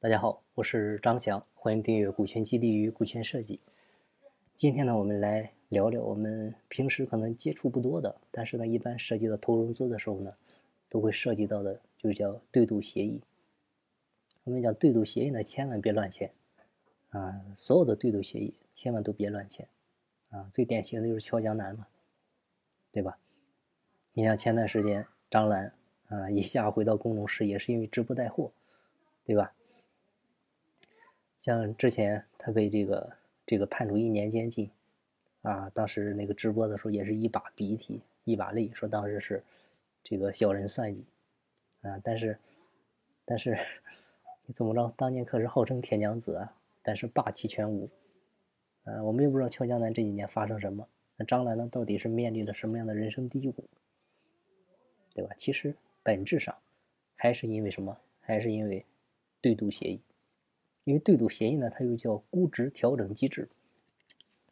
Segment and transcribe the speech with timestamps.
[0.00, 3.58] 大家好，我是张翔，欢迎订阅股权激励与股权设计。
[4.54, 10.32] 今天呢，我们来聊聊我们平时可能接触不多的，但是呢，一般涉及到投融资的时候呢，
[10.88, 13.20] 都会涉及到的，就叫对赌协议。
[14.44, 16.30] 我们讲对赌协议呢，千万别乱签
[17.08, 17.34] 啊！
[17.56, 19.66] 所有的对赌协议，千万都别乱签
[20.30, 20.48] 啊！
[20.52, 21.88] 最典型的就是俏江南嘛，
[22.92, 23.18] 对吧？
[24.12, 25.74] 你像前段时间张兰
[26.06, 28.52] 啊，一下回到工农时，也是因为直播带货，
[29.24, 29.52] 对吧？
[31.38, 33.12] 像之前他被这个
[33.46, 34.70] 这个判处一年监禁，
[35.42, 39.42] 啊，当时那个直播的时候也是一把鼻涕一把泪，说当时是
[40.02, 41.04] 这个小人算计，
[41.82, 42.38] 啊，但是
[43.24, 43.56] 但是
[44.46, 44.92] 你怎么着？
[44.96, 47.88] 当年可是号称铁娘子啊，但是霸气全无，
[48.84, 53.64] 呃，我们又不知道俏江南这几年发生什么，那张兰呢，到底是面临了什么样的人生低谷，
[55.14, 55.32] 对吧？
[55.36, 56.56] 其实本质上
[57.14, 57.96] 还是因为什么？
[58.20, 58.84] 还是因为
[59.40, 60.00] 对赌协议。
[60.88, 63.46] 因为对赌协议呢，它又叫估值调整机制。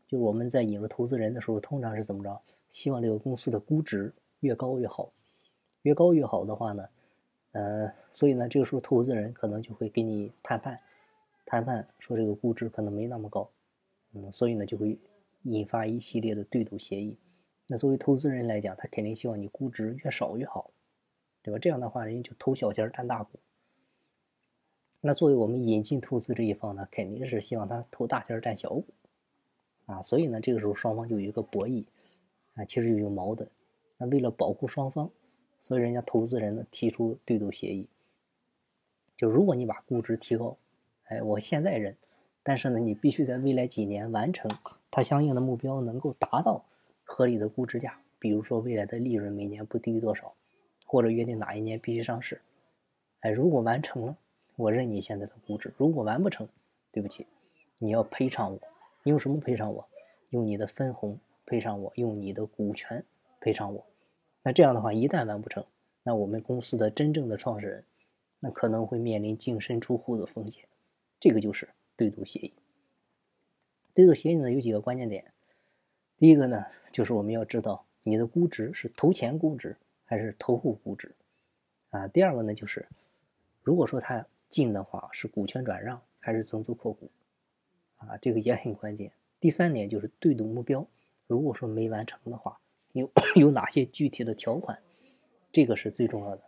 [0.07, 2.43] 就是我们在引入投资人的时候，通常是怎么着？
[2.69, 5.11] 希望这个公司的估值越高越好，
[5.81, 6.89] 越高越好的话呢，
[7.53, 10.79] 呃，所以呢，这个时候投资人可能就会给你谈判，
[11.47, 13.49] 谈判说这个估值可能没那么高，
[14.13, 14.99] 嗯，所以呢，就会
[15.45, 17.17] 引发一系列的对赌协议。
[17.67, 20.71] 那作为投资人来讲，他肯定希望你估值越少越好，
[21.43, 21.59] 对吧？
[21.59, 23.39] 这样的话，人家就投小钱占大股。
[25.07, 28.85] 那作为我们引进投资这一方呢，肯定是希望他投大钱占小股，
[29.85, 31.85] 啊，所以呢，这个时候双方就有一个博弈，
[32.57, 33.49] 啊，其实就有矛盾。
[33.99, 35.09] 那为了保护双方，
[35.61, 37.87] 所以人家投资人呢提出对赌协议，
[39.17, 40.57] 就如果你把估值提高，
[41.05, 41.97] 哎，我现在认，
[42.43, 44.51] 但是呢，你必须在未来几年完成
[44.91, 46.65] 它相应的目标，能够达到
[47.05, 50.35] 合理的估值价，比如说未来的利润每年不低于多少，
[50.85, 52.41] 或者约定哪一年必须上市，
[53.21, 54.17] 哎，如果完成了。
[54.57, 56.49] 我认你现在的估值，如果完不成，
[56.91, 57.27] 对不起，
[57.79, 58.61] 你要赔偿我。
[59.03, 59.87] 你用什么赔偿我？
[60.31, 63.05] 用你的分红赔偿我，用你的股权
[63.39, 63.87] 赔偿我。
[64.43, 65.65] 那这样的话，一旦完不成，
[66.03, 67.85] 那我们公司的真正的创始人，
[68.41, 70.65] 那可能会面临净身出户的风险。
[71.21, 72.55] 这个就是对赌协议。
[73.93, 75.33] 对赌协议呢，有几个关键点。
[76.17, 79.77] 第一个呢，就是我们要知道你的估值是投前估值
[80.07, 81.15] 还是投后估值
[81.91, 82.09] 啊。
[82.09, 82.89] 第二个呢，就是
[83.63, 84.27] 如果说他。
[84.49, 87.11] 进的话是股权转让还是增资扩股，
[87.97, 89.13] 啊，这个也很关键。
[89.39, 90.87] 第三点就是对赌目标，
[91.27, 92.59] 如果说没完成的话，
[92.93, 94.79] 有 有哪些具体的条款，
[95.53, 96.43] 这个是最重要的。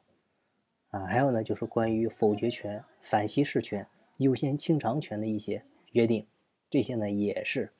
[0.90, 3.86] 啊，还有呢就是关于否决权、反稀释权、
[4.16, 6.26] 优先清偿权的一些约定，
[6.70, 7.70] 这些呢也是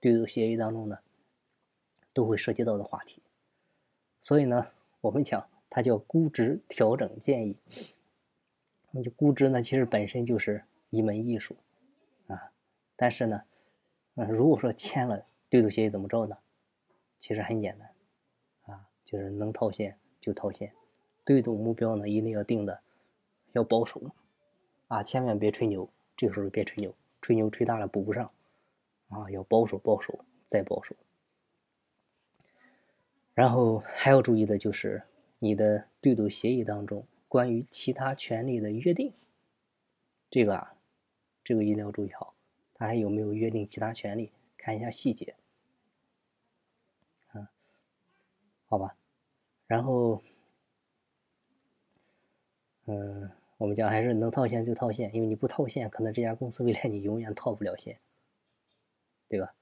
[0.00, 0.98] 对赌协议当中呢
[2.12, 3.22] 都会涉及到的话题。
[4.20, 4.66] 所以呢，
[5.00, 7.56] 我们讲它叫估值调整建议。
[8.92, 11.56] 那就估值呢，其实本身就是一门艺术，
[12.28, 12.50] 啊，
[12.96, 13.42] 但是呢，
[14.14, 16.38] 嗯，如果说签了对赌协议怎么着呢？
[17.18, 20.72] 其实很简单，啊，就是能套现就套现，
[21.24, 22.80] 对赌目标呢一定要定的
[23.52, 24.00] 要保守，
[24.88, 28.30] 啊，千万别吹牛，这个时候别吹牛，吹牛吹大了补不上，
[29.08, 30.94] 啊，要保守保守再保守。
[33.34, 35.02] 然后还要注意的就是
[35.38, 37.06] 你的对赌协议当中。
[37.28, 39.12] 关于其他权利的约定，
[40.30, 40.76] 这个啊，
[41.42, 42.34] 这个一定要注意好，
[42.74, 44.32] 他还有没有约定其他权利？
[44.56, 45.36] 看一下细节，
[47.34, 47.46] 嗯，
[48.66, 48.96] 好吧，
[49.66, 50.22] 然后，
[52.86, 58.00] 嗯，我们讲还是能套现就套现，因为你不套现，可能这家公司未来你永远套不了现，
[59.28, 59.54] 对吧？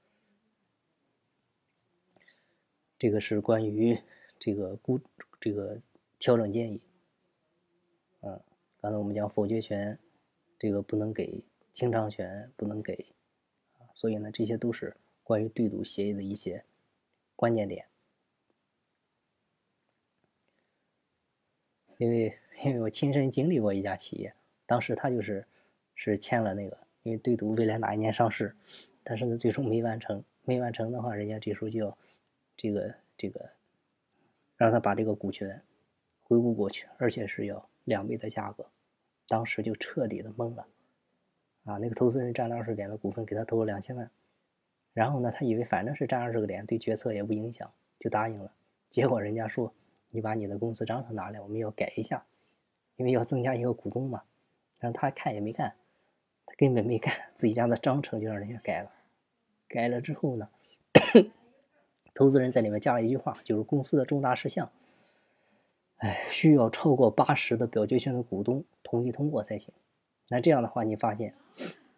[2.97, 4.01] 这个是关于
[4.39, 4.99] 这个估
[5.39, 5.79] 这个
[6.17, 6.81] 调整建议。
[8.27, 8.41] 嗯，
[8.81, 9.99] 刚才我们讲否决权，
[10.57, 13.05] 这个不能给清偿权，不能给，
[13.93, 16.65] 所以呢，这些都是关于对赌协议的一些
[17.35, 17.85] 关键点。
[21.97, 24.33] 因为因为我亲身经历过一家企业，
[24.65, 25.45] 当时他就是
[25.93, 28.55] 是签了那个，因为对赌未来哪一年上市，
[29.03, 31.95] 但是呢，最终没完成，没完成的话，人家这时候就要
[32.57, 33.51] 这个这个
[34.57, 35.61] 让他把这个股权
[36.23, 37.69] 回顾过去，而且是要。
[37.85, 38.65] 两倍的价格，
[39.27, 40.67] 当时就彻底的懵了，
[41.63, 44.11] 啊，那个投资人占了二十点的股份，给他投了两千万，
[44.93, 48.51] 然后呢，他以为反正是占二十个点，对决策也不影响，就答应了。
[48.89, 49.73] 结果人家说，
[50.09, 52.25] 你把你的公司章程拿来，我们要改一下，
[52.97, 54.23] 因为要增加一个股东嘛。
[54.79, 55.73] 然后他看也没看，
[56.45, 58.91] 他根本没干，自己家的章程就让人家改了。
[59.67, 60.49] 改了之后呢，
[62.13, 64.71] 投资人在里面加了一句话，就是公司的重大事项。
[66.05, 69.73] 哎，需要超过八十的表决权的股东同意通过才行。
[70.29, 71.33] 那这样的话，你发现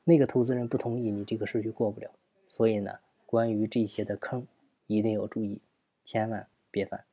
[0.06, 2.09] 那个投资人不同意，你这个事就过不了。
[2.45, 4.48] 所以呢，关于这些的坑
[4.86, 5.59] 一定要注意，
[6.06, 7.04] 千万别犯。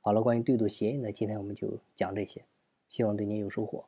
[0.00, 2.44] 好了，关于对赌协议呢，今天我们就讲这些，
[2.88, 3.84] 希望对您有收获。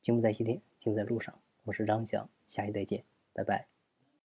[0.00, 1.34] 金不在西天，金在路上。
[1.64, 3.04] 我是张翔，下期再见，
[3.34, 3.79] 拜拜。